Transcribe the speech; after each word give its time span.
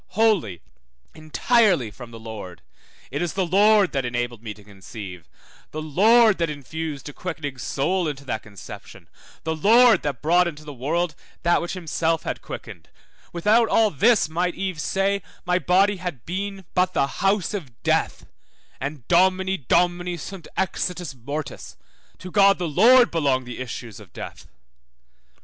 wholly, 0.17 0.63
entirely 1.13 1.91
from 1.91 2.09
the 2.09 2.19
Lord; 2.19 2.63
it 3.11 3.21
is 3.21 3.33
the 3.33 3.45
Lord 3.45 3.91
that 3.91 4.03
enabled 4.03 4.41
me 4.41 4.51
to 4.55 4.63
conceive, 4.63 5.29
the 5.69 5.79
Lord 5.83 6.39
that 6.39 6.49
infused 6.49 7.07
a 7.07 7.13
quickening 7.13 7.59
soul 7.59 8.07
into 8.07 8.25
that 8.25 8.41
conception, 8.41 9.07
the 9.43 9.55
Lord 9.55 10.01
that 10.01 10.23
brought 10.23 10.47
into 10.47 10.65
the 10.65 10.73
world 10.73 11.13
that 11.43 11.61
which 11.61 11.73
himself 11.73 12.23
had 12.23 12.41
quickened; 12.41 12.89
without 13.31 13.69
all 13.69 13.91
this 13.91 14.27
might 14.27 14.55
Eve 14.55 14.81
say, 14.81 15.21
my 15.45 15.59
body 15.59 15.97
had 15.97 16.25
been 16.25 16.65
but 16.73 16.95
the 16.95 17.05
house 17.21 17.53
of 17.53 17.83
death, 17.83 18.25
and 18.79 19.07
Domini 19.07 19.55
Domini 19.55 20.17
sunt 20.17 20.47
exitus 20.57 21.13
mortis, 21.13 21.77
To 22.17 22.31
God 22.31 22.57
the 22.57 22.67
Lord 22.67 23.11
belong 23.11 23.43
the 23.43 23.59
issues 23.59 23.99
of 23.99 24.13
death. 24.13 24.47